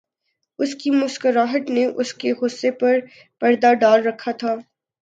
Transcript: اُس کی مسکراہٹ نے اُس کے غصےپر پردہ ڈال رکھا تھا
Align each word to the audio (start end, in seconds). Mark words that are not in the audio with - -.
اُس 0.59 0.71
کی 0.75 0.89
مسکراہٹ 0.91 1.69
نے 1.69 1.85
اُس 1.99 2.13
کے 2.13 2.33
غصےپر 2.41 2.99
پردہ 3.41 3.73
ڈال 3.81 4.07
رکھا 4.07 4.31
تھا 4.39 4.55